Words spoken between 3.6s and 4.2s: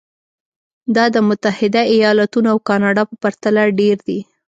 ډېر دي.